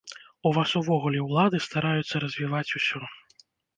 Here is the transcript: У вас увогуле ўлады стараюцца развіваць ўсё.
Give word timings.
У 0.49 0.53
вас 0.57 0.69
увогуле 0.79 1.19
ўлады 1.27 1.57
стараюцца 1.67 2.15
развіваць 2.25 2.75
ўсё. 2.81 2.99